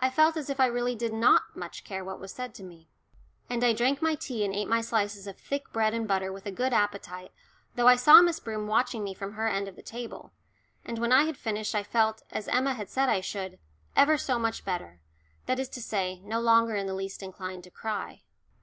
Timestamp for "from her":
9.12-9.46